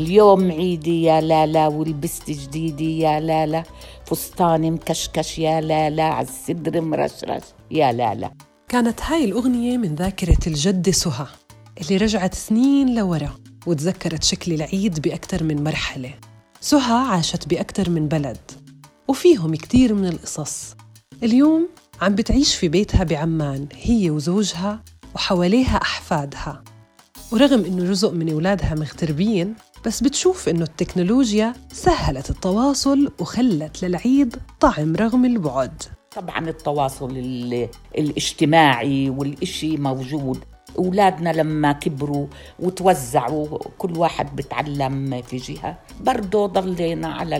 اليوم 0.00 0.50
عيدي 0.50 1.02
يا 1.02 1.20
لالا 1.20 1.66
ولبست 1.68 2.30
جديدي 2.30 2.98
يا 2.98 3.20
لالا. 3.20 3.62
فستاني 4.06 4.70
مكشكش 4.70 5.38
يا 5.38 5.60
لالا 5.60 6.02
عالصدر 6.02 6.80
مرشرش 6.80 7.42
يا 7.70 7.92
لالا. 7.92 8.30
كانت 8.68 9.02
هاي 9.02 9.24
الأغنية 9.24 9.76
من 9.76 9.94
ذاكرة 9.94 10.38
الجدة 10.46 10.92
سهى 10.92 11.26
اللي 11.80 11.96
رجعت 11.96 12.34
سنين 12.34 12.94
لورا 12.94 13.30
وتذكرت 13.66 14.22
شكل 14.22 14.52
العيد 14.52 15.00
بأكثر 15.00 15.44
من 15.44 15.64
مرحلة. 15.64 16.14
سهى 16.60 16.98
عاشت 16.98 17.48
بأكثر 17.48 17.90
من 17.90 18.08
بلد 18.08 18.50
وفيهم 19.08 19.54
كتير 19.54 19.94
من 19.94 20.06
القصص. 20.06 20.76
اليوم 21.22 21.68
عم 22.00 22.14
بتعيش 22.14 22.54
في 22.54 22.68
بيتها 22.68 23.04
بعمان 23.04 23.66
هي 23.82 24.10
وزوجها 24.10 24.82
وحواليها 25.14 25.76
أحفادها. 25.76 26.64
ورغم 27.32 27.64
إنه 27.64 27.90
جزء 27.90 28.12
من 28.12 28.32
أولادها 28.32 28.74
مغتربين 28.74 29.54
بس 29.86 30.00
بتشوف 30.00 30.48
إنه 30.48 30.62
التكنولوجيا 30.62 31.54
سهلت 31.72 32.30
التواصل 32.30 33.12
وخلت 33.20 33.84
للعيد 33.84 34.36
طعم 34.60 34.96
رغم 34.96 35.24
البعد. 35.24 35.82
طبعا 36.16 36.48
التواصل 36.48 37.10
الاجتماعي 37.98 39.10
والإشي 39.10 39.76
موجود. 39.76 40.38
أولادنا 40.78 41.30
لما 41.30 41.72
كبروا 41.72 42.26
وتوزعوا 42.58 43.58
كل 43.78 43.98
واحد 43.98 44.36
بتعلم 44.36 45.22
في 45.22 45.36
جهة. 45.36 45.78
برضه 46.00 46.46
ضلينا 46.46 47.08
على 47.08 47.36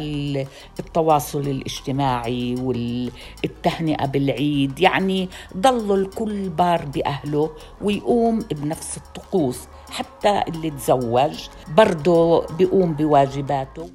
التواصل 0.81 1.41
الاجتماعي 1.41 2.55
والتهنئة 2.55 4.07
بالعيد. 4.07 4.81
يعني 4.81 5.29
ضلوا 5.57 5.97
الكل 5.97 6.49
بار 6.49 6.85
بأهله 6.85 7.51
ويقوم 7.83 8.39
بنفس 8.39 8.97
الطقوس 8.97 9.59
حتى 9.91 10.43
اللي 10.49 10.71
تزوج 10.71 11.49
برضه 11.77 12.47
بيقوم 12.47 12.93
بواجباته. 12.93 13.91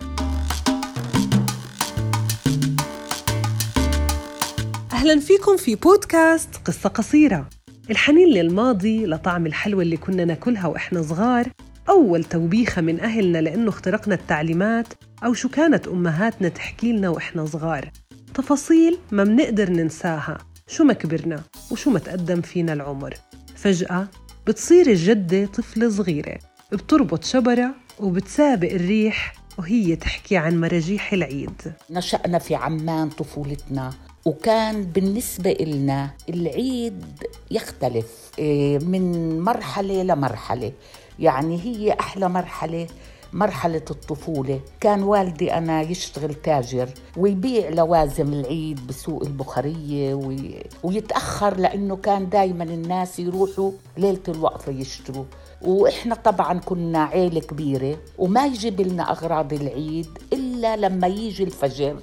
أهلا 4.94 5.20
فيكم 5.20 5.58
في 5.58 5.76
بودكاست 5.76 6.50
قصة 6.66 6.90
قصيرة. 6.90 7.55
الحنين 7.90 8.30
للماضي 8.30 9.06
لطعم 9.06 9.46
الحلوى 9.46 9.84
اللي 9.84 9.98
كنا 9.98 10.26
ناكلها 10.26 10.68
وإحنا 10.68 11.02
صغار. 11.02 11.50
أول 11.90 12.24
توبيخة 12.24 12.82
من 12.82 13.00
أهلنا 13.00 13.38
لأنه 13.38 13.70
اخترقنا 13.70 14.16
التعليمات 14.16 14.88
أو 15.26 15.34
شو 15.34 15.50
كانت 15.50 15.88
أمهاتنا 15.88 16.50
تحكي 16.50 16.94
لنا 16.94 17.10
وإحنا 17.10 17.46
صغار. 17.46 17.92
تفاصيل 18.34 18.98
ما 19.12 19.24
بنقدر 19.24 19.70
ننساها. 19.70 20.38
شو 20.68 20.84
ما 20.84 20.94
كبرنا 20.94 21.44
وشو 21.72 21.90
ما 21.92 22.00
تقدم 22.00 22.42
فينا 22.42 22.74
العمر. 22.74 23.14
فجأة 23.56 24.08
بتصير 24.48 24.88
الجدة 24.88 25.46
طفلة 25.46 25.90
صغيرة. 25.90 26.40
بتربط 26.72 27.24
شبرة 27.24 27.76
وبتسابق 28.00 28.72
الريح 28.72 29.36
وهي 29.58 29.96
تحكي 29.96 30.38
عن 30.38 30.62
مراجيح 30.62 31.14
العيد. 31.14 31.62
نشأنا 31.90 32.40
في 32.40 32.56
عمان 32.56 33.10
طفولتنا. 33.10 33.94
وكان 34.26 34.84
بالنسبة 34.84 35.52
إلنا 35.52 36.10
العيد 36.30 37.04
يختلف 37.52 38.32
إيه، 38.40 38.80
من 38.80 39.40
مرحلة 39.40 40.04
لمرحلة. 40.04 40.72
يعني 41.20 41.62
هي 41.62 41.94
أحلى 42.00 42.30
مرحلة 42.30 42.88
مرحلة 43.34 43.82
الطفولة. 43.90 44.60
كان 44.82 45.04
والدي 45.04 45.54
أنا 45.54 45.82
يشتغل 45.82 46.34
تاجر 46.34 46.90
ويبيع 47.18 47.70
لوازم 47.70 48.34
العيد 48.34 48.88
بسوق 48.88 49.24
البخارية 49.24 50.14
وي... 50.14 50.64
ويتأخر 50.84 51.58
لأنه 51.58 51.96
كان 51.96 52.30
دايما 52.30 52.64
الناس 52.64 53.20
يروحوا 53.20 53.72
ليلة 53.98 54.24
الوقفة 54.28 54.72
يشتروا. 54.72 55.26
وإحنا 55.66 56.16
طبعا 56.16 56.60
كنا 56.60 57.04
عيلة 57.04 57.40
كبيرة 57.40 57.98
وما 58.18 58.46
يجيب 58.46 58.82
لنا 58.82 59.12
أغراض 59.12 59.54
العيد 59.54 60.08
إلا 60.34 60.76
لما 60.76 61.08
يجي 61.08 61.44
الفجر. 61.44 62.00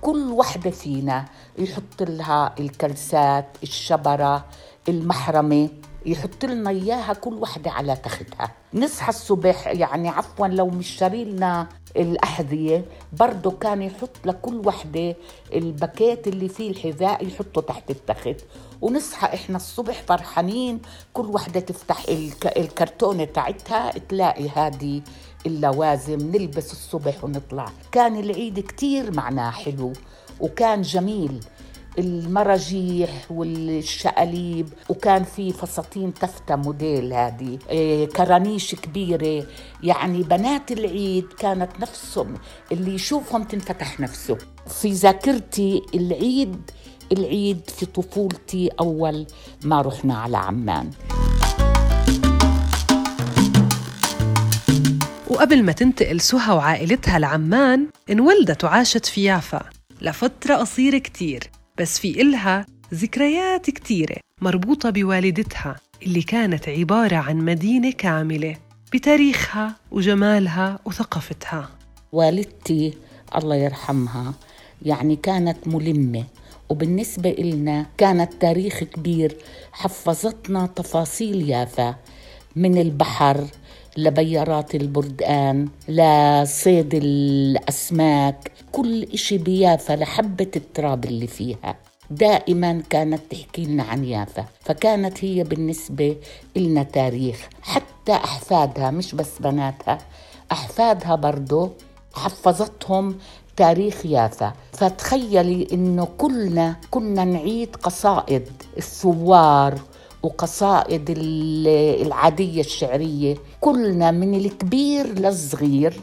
كل 0.00 0.30
وحدة 0.30 0.70
فينا 0.70 1.24
يحط 1.58 2.02
لها 2.02 2.54
الكلسات 2.60 3.46
الشبرة 3.62 4.44
المحرمة 4.88 5.68
يحط 6.06 6.44
لنا 6.44 6.70
إياها 6.70 7.12
كل 7.12 7.34
وحدة 7.34 7.70
على 7.70 7.96
تختها. 7.96 8.52
نصحى 8.74 9.08
الصبح 9.08 9.66
يعني 9.66 10.08
عفوا 10.08 10.46
لو 10.46 10.66
مش 10.66 10.88
شاري 10.88 11.24
لنا 11.24 11.68
الأحذية 11.96 12.84
برضه 13.12 13.50
كان 13.50 13.82
يحط 13.82 14.16
لكل 14.24 14.62
وحدة 14.66 15.16
الباكيت 15.52 16.26
اللي 16.28 16.48
فيه 16.48 16.70
الحذاء 16.70 17.26
يحطه 17.26 17.60
تحت 17.60 17.90
التخت. 17.90 18.36
ونصحى 18.82 19.26
إحنا 19.34 19.56
الصبح 19.56 20.02
فرحانين 20.08 20.80
كل 21.12 21.26
وحدة 21.26 21.60
تفتح 21.60 22.04
الكرتونة 22.56 23.24
تاعتها 23.24 23.90
تلاقي 23.90 24.48
هذه 24.48 25.02
اللوازم 25.46 26.18
نلبس 26.18 26.72
الصبح 26.72 27.24
ونطلع. 27.24 27.66
كان 27.92 28.16
العيد 28.16 28.60
كتير 28.60 29.16
معناه 29.16 29.50
حلو 29.50 29.92
وكان 30.40 30.82
جميل. 30.82 31.40
المراجيح 31.98 33.26
والشقاليب 33.30 34.68
وكان 34.88 35.24
في 35.24 35.52
فساتين 35.52 36.14
تفتة 36.14 36.56
موديل 36.56 37.12
هذه. 37.12 37.58
إيه 37.70 38.08
كرانيش 38.08 38.74
كبيرة. 38.74 39.46
يعني 39.82 40.22
بنات 40.22 40.72
العيد 40.72 41.26
كانت 41.38 41.80
نفسهم 41.80 42.34
اللي 42.72 42.94
يشوفهم 42.94 43.44
تنفتح 43.44 44.00
نفسه. 44.00 44.38
في 44.66 44.92
ذاكرتي 44.92 45.82
العيد 45.94 46.70
العيد 47.12 47.60
في 47.78 47.86
طفولتي 47.86 48.70
أول 48.80 49.26
ما 49.64 49.80
رحنا 49.80 50.14
على 50.18 50.36
عمان. 50.36 50.90
وقبل 55.30 55.62
ما 55.62 55.72
تنتقل 55.72 56.20
سهى 56.20 56.54
وعائلتها 56.54 57.18
لعمان 57.18 57.86
انولدت 58.10 58.64
وعاشت 58.64 59.06
في 59.06 59.24
يافا 59.24 59.62
لفترة 60.00 60.54
قصيرة 60.54 60.98
كتير 60.98 61.50
بس 61.78 61.98
في 61.98 62.22
إلها 62.22 62.66
ذكريات 62.94 63.70
كتيرة 63.70 64.16
مربوطة 64.40 64.90
بوالدتها 64.90 65.76
اللي 66.02 66.22
كانت 66.22 66.68
عبارة 66.68 67.16
عن 67.16 67.36
مدينة 67.36 67.90
كاملة 67.92 68.56
بتاريخها 68.92 69.76
وجمالها 69.90 70.78
وثقافتها. 70.84 71.68
والدتي 72.12 72.94
الله 73.36 73.56
يرحمها 73.56 74.34
يعني 74.82 75.16
كانت 75.16 75.68
ملمة. 75.68 76.24
وبالنسبة 76.68 77.30
إلنا 77.30 77.86
كانت 77.98 78.32
تاريخ 78.40 78.84
كبير. 78.84 79.36
حفظتنا 79.72 80.66
تفاصيل 80.66 81.50
يافا. 81.50 81.94
من 82.56 82.78
البحر 82.78 83.44
لبيارات 83.96 84.74
البردقان 84.74 85.68
لصيد 85.88 86.94
الأسماك. 86.94 88.52
كل 88.72 89.02
إشي 89.02 89.38
بيافا 89.38 89.92
لحبة 89.92 90.50
التراب 90.56 91.04
اللي 91.04 91.26
فيها. 91.26 91.76
دائما 92.10 92.82
كانت 92.90 93.20
تحكي 93.30 93.64
لنا 93.64 93.82
عن 93.82 94.04
يافا. 94.04 94.46
فكانت 94.60 95.24
هي 95.24 95.44
بالنسبة 95.44 96.16
إلنا 96.56 96.82
تاريخ. 96.82 97.48
حتى 97.62 98.12
أحفادها 98.12 98.90
مش 98.90 99.14
بس 99.14 99.38
بناتها 99.40 99.98
أحفادها 100.52 101.14
برضو 101.14 101.70
حفظتهم 102.14 103.18
تاريخ 103.56 104.06
يافا. 104.06 104.52
فتخيلي 104.72 105.68
إنه 105.72 106.08
كلنا 106.18 106.76
كنا 106.90 107.24
نعيد 107.24 107.76
قصائد 107.76 108.48
الثوار 108.76 109.78
وقصائد 110.22 111.14
العادية 111.16 112.60
الشعرية. 112.60 113.36
كلنا 113.60 114.10
من 114.10 114.34
الكبير 114.34 115.06
للصغير 115.18 116.00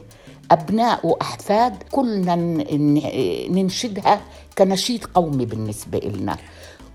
أبناء 0.51 1.07
وأحفاد 1.07 1.83
كلنا 1.91 2.35
ننشدها 3.49 4.21
كنشيد 4.57 5.05
قومي 5.05 5.45
بالنسبة 5.45 5.99
لنا 5.99 6.37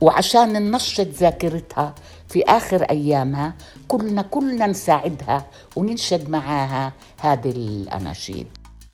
وعشان 0.00 0.52
ننشط 0.52 1.06
ذاكرتها 1.06 1.94
في 2.28 2.42
آخر 2.42 2.82
أيامها 2.82 3.54
كلنا 3.88 4.22
كلنا 4.22 4.66
نساعدها 4.66 5.46
وننشد 5.76 6.30
معاها 6.30 6.92
هذه 7.20 7.50
الأناشيد. 7.50 8.46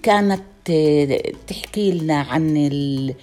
كانت 0.03 0.43
تحكي 1.49 1.93
لنا 1.93 2.21
عن 2.21 2.57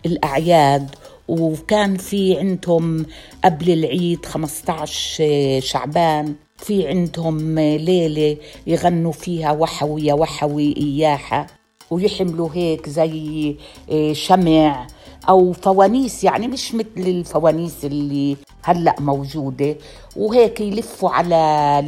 الأعياد 0.05 0.95
وكان 1.27 1.97
في 1.97 2.37
عندهم 2.39 3.05
قبل 3.43 3.69
العيد 3.73 4.25
15 4.25 5.59
شعبان 5.59 6.35
في 6.57 6.87
عندهم 6.87 7.59
ليلة 7.59 8.37
يغنوا 8.67 9.11
فيها 9.11 9.51
وحوي 9.51 10.05
يا 10.05 10.13
وحوي 10.13 10.75
إياحة 10.77 11.47
ويحملوا 11.91 12.49
هيك 12.53 12.89
زي 12.89 13.55
آه، 13.91 14.13
شمع 14.13 14.87
أو 15.29 15.53
فوانيس 15.53 16.23
يعني 16.23 16.47
مش 16.47 16.75
مثل 16.75 16.87
الفوانيس 16.97 17.85
اللي 17.85 18.37
هلأ 18.63 18.95
موجودة 18.99 19.75
وهيك 20.15 20.61
يلفوا 20.61 21.09
على 21.09 21.35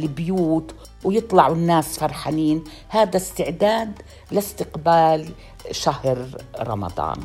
البيوت 0.02 0.74
ويطلعوا 1.04 1.54
الناس 1.54 1.98
فرحانين. 1.98 2.64
هذا 2.88 3.16
استعداد 3.16 4.02
لاستقبال 4.30 5.28
شهر 5.70 6.28
رمضان. 6.60 7.16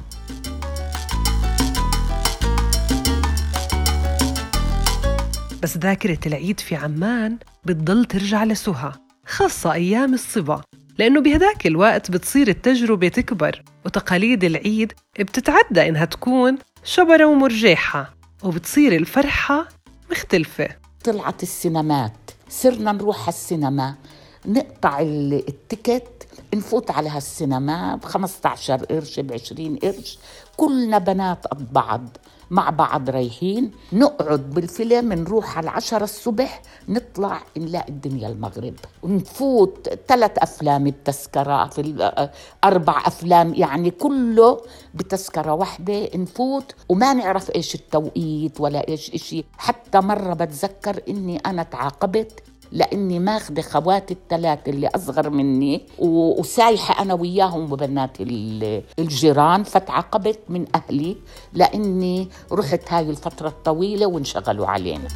بس 5.63 5.77
ذاكرة 5.77 6.19
العيد 6.25 6.60
في 6.60 6.75
عمان 6.75 7.38
بتضل 7.66 8.06
ترجع 8.06 8.44
لسهى 8.44 8.92
خاصة 9.25 9.74
أيام 9.74 10.13
الصبا 10.13 10.62
لأنه 10.98 11.21
بهداك 11.21 11.68
الوقت 11.68 12.12
بتصير 12.12 12.48
التجربة 12.48 13.07
تكبر 13.07 13.63
وتقاليد 13.86 14.44
العيد 14.44 14.94
بتتعدى 15.19 15.89
إنها 15.89 16.06
تكون 16.06 16.57
شبرة 16.83 17.25
ومرجحة 17.25 18.16
وبتصير 18.44 18.95
الفرحة 18.95 19.68
مختلفة. 20.12 20.69
طلعت 21.04 21.44
السينمات 21.44 22.31
صرنا 22.62 22.92
نروح 22.92 23.19
على 23.19 23.30
السينما. 23.30 23.96
نقطع 24.46 25.00
التيكت 25.02 26.28
نفوت 26.54 26.92
على 26.92 27.10
هالسينما 27.10 27.96
ب 27.96 28.06
15 28.06 28.86
قرش 28.86 29.19
ب 29.19 29.34
20 29.34 29.75
قرش. 29.75 30.19
كلنا 30.57 30.98
بنات 30.98 31.48
قد 31.48 31.74
بعض. 31.74 32.18
مع 32.51 32.69
بعض 32.69 33.09
رايحين 33.09 33.71
نقعد 33.94 34.50
بالفيلم 34.50 35.13
نروح 35.13 35.57
على 35.57 35.63
العشرة 35.63 36.03
الصبح 36.03 36.62
نطلع 36.89 37.42
نلاقي 37.57 37.89
الدنيا 37.89 38.27
المغرب. 38.27 38.74
ونفوت 39.03 39.89
ثلاث 40.07 40.31
أفلام 40.38 40.83
بتذكرة 40.83 41.68
في 41.68 42.12
أربع 42.63 43.03
أفلام 43.06 43.53
يعني 43.53 43.92
كله 43.92 44.62
بتذكرة 44.94 45.53
واحدة 45.53 46.09
نفوت. 46.15 46.75
وما 46.89 47.13
نعرف 47.13 47.56
إيش 47.56 47.75
التوقيت 47.75 48.62
ولا 48.62 48.88
إيش 48.88 49.12
إشي. 49.13 49.45
حتى 49.57 50.00
مرة 50.00 50.33
بتذكر 50.33 51.01
إني 51.09 51.38
أنا 51.38 51.63
تعاقبت 51.63 52.44
لأني 52.75 53.19
ماخذه 53.19 53.62
خواتي 53.62 54.13
الثلاثه 54.13 54.72
اللي 54.72 54.88
أصغر 54.88 55.30
مني 55.30 55.81
وسايحة 56.00 57.01
أنا 57.01 57.13
وياهم 57.13 57.72
وبنات 57.72 58.18
الجيران 59.00 59.63
فتعاقبت 59.63 60.39
من 60.50 60.66
أهلي 60.75 61.18
لأني 61.54 62.30
رحت 62.51 62.94
هاي 62.94 63.10
الفترة 63.10 63.48
الطويلة 63.48 64.06
وانشغلوا 64.06 64.68
علينا. 64.68 65.07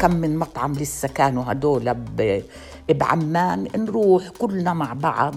كم 0.00 0.10
من 0.10 0.38
مطعم 0.38 0.72
لسه 0.72 1.08
كانوا 1.08 1.44
هدول 1.46 1.88
بعمان 2.92 3.68
نروح 3.76 4.28
كلنا 4.28 4.72
مع 4.72 4.92
بعض 4.92 5.34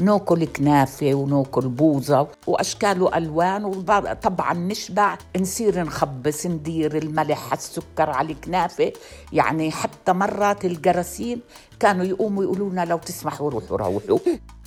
ناكل 0.00 0.44
كنافة 0.44 1.14
وناكل 1.14 1.68
بوظة 1.68 2.28
وأشكال 2.46 3.02
وألوان 3.02 3.64
وطبعا 3.64 4.54
نشبع 4.54 5.18
نصير 5.40 5.82
نخبص 5.82 6.46
ندير 6.46 6.98
الملح 6.98 7.52
السكر 7.52 8.10
على 8.10 8.32
الكنافة. 8.32 8.92
يعني 9.32 9.70
حتى 9.70 10.12
مرات 10.12 10.64
الجراثيم 10.64 11.40
كانوا 11.80 12.04
يقوموا 12.04 12.42
يقولوا 12.42 12.70
لنا 12.70 12.84
لو 12.84 12.98
تسمحوا 12.98 13.50
روحوا 13.50 13.76
روحوا. 13.76 14.18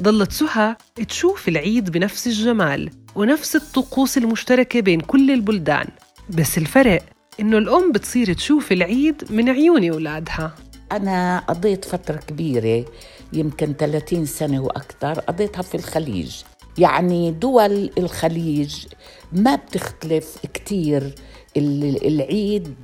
ضلت 0.02 0.32
سهى 0.32 0.76
تشوف 1.08 1.48
العيد 1.48 1.90
بنفس 1.90 2.28
الجمال 2.28 2.90
ونفس 3.16 3.56
الطقوس 3.56 4.18
المشتركة 4.18 4.80
بين 4.80 5.00
كل 5.00 5.32
البلدان. 5.32 5.88
بس 6.30 6.58
الفرق 6.58 7.04
إنه 7.40 7.58
الأم 7.58 7.92
بتصير 7.92 8.34
تشوف 8.34 8.72
العيد 8.72 9.24
من 9.30 9.50
عيون 9.50 9.90
أولادها. 9.90 10.54
أنا 10.92 11.40
قضيت 11.40 11.86
فترة 11.86 12.16
كبيرة 12.16 12.86
يمكن 13.34 13.74
30 13.74 14.26
سنة 14.26 14.60
وأكثر 14.60 15.20
قضيتها 15.20 15.62
في 15.62 15.76
الخليج. 15.76 16.36
يعني 16.78 17.32
دول 17.32 17.92
الخليج 17.98 18.86
ما 19.32 19.56
بتختلف 19.56 20.38
كتير 20.54 21.16
العيد 21.58 22.76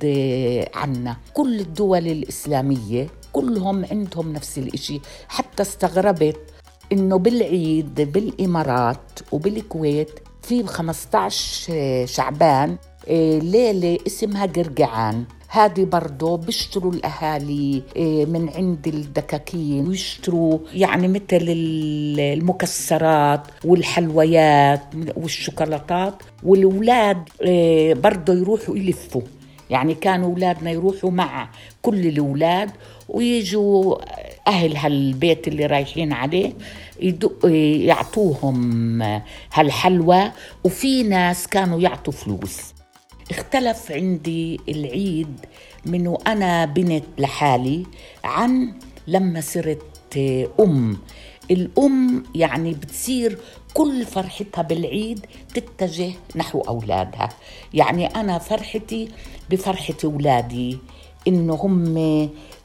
عنا. 0.74 1.16
كل 1.34 1.60
الدول 1.60 2.06
الإسلامية 2.06 3.06
كلهم 3.32 3.84
عندهم 3.84 4.32
نفس 4.32 4.58
الإشي 4.58 5.00
حتى 5.28 5.62
استغربت 5.62 6.36
إنه 6.92 7.18
بالعيد 7.18 8.00
بالإمارات 8.12 9.10
وبالكويت 9.32 10.10
في 10.42 10.66
15 10.66 12.06
شعبان 12.06 12.76
آه، 13.08 13.38
ليلة 13.38 13.98
اسمها 14.06 14.46
قرقعان. 14.46 15.24
هذه 15.48 15.84
برضه 15.84 16.36
بيشتروا 16.36 16.92
الأهالي 16.92 17.82
آه، 17.96 18.24
من 18.24 18.48
عند 18.48 18.86
الدكاكين 18.86 19.88
ويشتروا 19.88 20.58
يعني 20.74 21.08
مثل 21.08 21.22
المكسرات 21.32 23.40
والحلويات 23.64 24.82
والشوكولاتات 25.16 26.14
والأولاد 26.42 27.28
آه، 27.42 27.92
برضه 27.92 28.34
يروحوا 28.34 28.76
يلفوا. 28.76 29.22
يعني 29.70 29.94
كانوا 29.94 30.30
أولادنا 30.30 30.70
يروحوا 30.70 31.10
مع 31.10 31.48
كل 31.82 32.06
الأولاد 32.06 32.70
ويجوا 33.08 33.96
أهل 34.48 34.76
هالبيت 34.76 35.48
اللي 35.48 35.66
رايحين 35.66 36.12
عليه 36.12 36.52
يعطوهم 37.86 39.02
هالحلوى 39.52 40.32
وفي 40.64 41.02
ناس 41.02 41.46
كانوا 41.46 41.80
يعطوا 41.80 42.12
فلوس. 42.12 42.60
اختلف 43.30 43.92
عندي 43.92 44.60
العيد 44.68 45.40
من 45.86 46.06
وأنا 46.08 46.64
بنت 46.64 47.04
لحالي 47.18 47.86
عن 48.24 48.72
لما 49.06 49.40
صرت 49.40 49.82
أم. 50.60 50.98
الأم 51.50 52.22
يعني 52.34 52.72
بتصير 52.74 53.38
كل 53.74 54.04
فرحتها 54.04 54.62
بالعيد 54.62 55.26
تتجه 55.54 56.12
نحو 56.36 56.60
أولادها. 56.60 57.28
يعني 57.74 58.06
أنا 58.06 58.38
فرحتي 58.38 59.08
بفرحة 59.50 59.94
أولادي 60.04 60.78
إنه 61.28 61.54
هم 61.54 61.96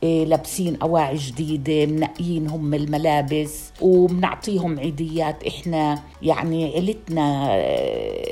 إيه، 0.04 0.26
لابسين 0.26 0.76
أواعي 0.82 1.16
جديدة 1.18 1.86
منقيين 1.86 2.48
هم 2.48 2.74
الملابس 2.74 3.72
وبنعطيهم 3.82 4.80
عيديات 4.80 5.44
إحنا 5.44 6.02
يعني 6.22 6.66
عيلتنا 6.74 7.56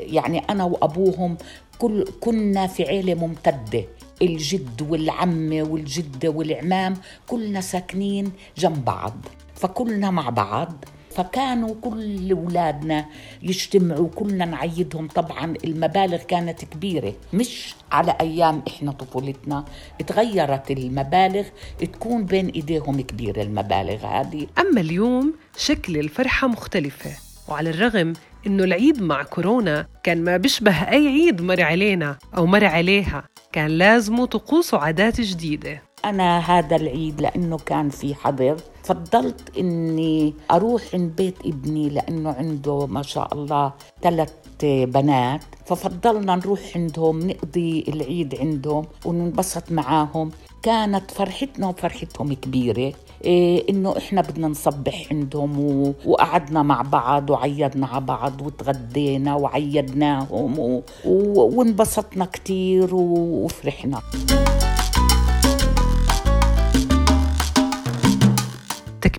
يعني 0.06 0.40
أنا 0.40 0.64
وأبوهم 0.64 1.38
كل 1.80 2.06
كنا 2.20 2.68
في 2.68 2.84
عيلة 2.84 3.14
ممتدة. 3.14 3.86
الجد 4.22 4.82
والعمة 4.90 5.64
والجدة 5.64 6.30
والعمام 6.30 6.94
كلنا 7.28 7.62
ساكنين 7.62 8.32
جنب 8.58 8.86
بعض 8.86 9.14
فكلنا 9.56 10.12
مع 10.12 10.30
بعض. 10.30 10.86
فكانوا 11.16 11.76
كل 11.82 12.32
أولادنا 12.32 13.06
يجتمعوا 13.42 14.10
كلنا 14.16 14.46
نعيدهم. 14.46 15.08
طبعا 15.08 15.54
المبالغ 15.64 16.18
كانت 16.18 16.66
كبيرة 16.66 17.14
مش 17.34 17.76
على 17.92 18.16
أيام 18.22 18.64
إحنا 18.68 18.92
طفولتنا. 18.92 19.66
تغيرت 20.08 20.72
المبالغ 20.72 21.46
تكون 21.80 22.26
بين 22.26 22.48
إيديهم 22.48 23.02
كبيرة 23.02 23.42
المبالغ 23.42 24.06
هذه. 24.06 24.48
أما 24.60 24.82
اليوم 24.82 25.34
شكل 25.58 25.98
الفرحة 25.98 26.48
مختلفة 26.48 27.12
وعلى 27.48 27.70
الرغم 27.70 28.14
إنه 28.48 28.64
العيد 28.64 29.02
مع 29.02 29.24
كورونا 29.24 29.88
كان 30.04 30.24
ما 30.24 30.38
بيشبه 30.38 30.72
أي 30.72 31.08
عيد 31.08 31.42
مر 31.42 31.62
علينا 31.62 32.18
أو 32.38 32.46
مر 32.46 32.66
عليها. 32.66 33.24
كان 33.52 33.68
لازمه 33.68 34.26
طقوس 34.26 34.74
وعادات 34.74 35.22
جديدة. 35.22 35.89
أنا 36.06 36.40
هذا 36.40 36.76
العيد 36.76 37.22
لأنه 37.22 37.58
كان 37.58 37.90
في 37.90 38.16
حظر 38.16 38.58
فضلت 38.84 39.58
إني 39.58 40.34
أروح 40.52 40.82
عند 40.94 41.16
بيت 41.16 41.36
ابني 41.46 41.90
لأنه 41.90 42.30
عنده 42.30 42.86
ما 42.86 43.02
شاء 43.02 43.34
الله 43.34 43.74
ثلاث 44.02 44.34
بنات. 44.64 45.42
ففضلنا 45.66 46.36
نروح 46.36 46.60
عندهم 46.76 47.20
نقضي 47.20 47.86
العيد 47.88 48.36
عندهم 48.40 48.86
وننبسط 49.06 49.72
معاهم. 49.72 50.32
كانت 50.64 51.12
فرحتنا 51.12 51.68
وفرحتهم 51.68 52.34
كبيرة. 52.34 52.94
إيه 53.24 53.70
إنه 53.70 53.98
إحنا 53.98 54.22
بدنا 54.22 54.48
نصبح 54.48 55.08
عندهم 55.12 55.60
و... 55.60 55.94
وقعدنا 56.06 56.64
مع 56.64 56.82
بعض 56.82 57.30
وعيدنا 57.30 57.88
على 57.88 58.06
بعض 58.06 58.42
وتغدينا 58.42 59.36
وعيدناهم 59.36 60.60
و... 60.60 60.82
و... 61.06 61.42
وانبسطنا 61.42 62.26
كتير. 62.26 62.96
وفرحنا. 62.96 64.02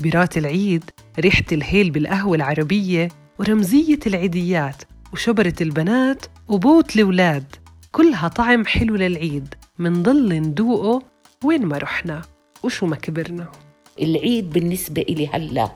تكبيرات 0.00 0.37
العيد 0.37 0.85
ريحة 1.19 1.45
الهيل 1.52 1.90
بالقهوة 1.90 2.37
العربية 2.37 3.09
ورمزية 3.38 3.99
العيديات 4.07 4.83
وشبرة 5.12 5.54
البنات 5.61 6.26
وبوت 6.49 6.97
الأولاد. 6.97 7.45
كلها 7.92 8.28
طعم 8.28 8.66
حلو 8.66 8.97
للعيد. 8.97 9.54
منضل 9.78 10.35
ندوقه 10.35 11.02
وين 11.45 11.66
ما 11.66 11.78
رحنا. 11.78 12.23
وشو 12.62 12.87
ما 12.87 12.97
كبرنا. 12.97 13.49
العيد 14.02 14.50
بالنسبة 14.50 15.02
إلي 15.02 15.26
هلأ 15.26 15.71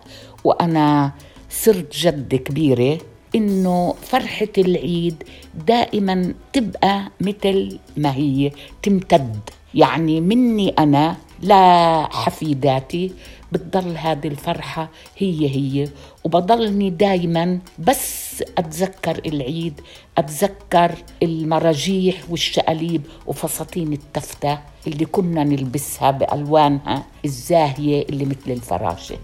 وأنا 0.45 1.13
صرت 1.51 1.97
جد 1.97 2.35
كبيرة 2.35 2.99
إنه 3.35 3.95
فرحة 4.03 4.55
العيد 4.59 5.23
دائما 5.67 6.35
تبقى 6.53 7.11
مثل 7.21 7.79
ما 7.97 8.15
هي 8.15 8.51
تمتد. 8.83 9.41
يعني 9.75 10.21
مني 10.21 10.69
أنا 10.69 11.17
لحفيداتي 11.43 13.13
بتضل 13.55 13.97
هذه 13.97 14.29
الفرحة 14.29 14.89
هي 15.17 15.49
هي. 15.57 15.89
وبضلني 16.25 16.91
دايما 16.91 17.59
بس 17.79 18.43
أتذكر 18.59 19.21
العيد 19.27 19.81
أتذكر 20.19 20.95
المراجيح 21.23 22.17
والشقاليب 22.31 23.03
وفساتين 23.27 23.93
التفتة 23.93 24.59
اللي 24.87 25.05
كنا 25.05 25.45
نلبسها 25.45 26.11
بألوانها 26.11 27.05
الزاهية 27.25 28.03
اللي 28.09 28.25
مثل 28.25 28.51
الفراشة. 28.51 29.17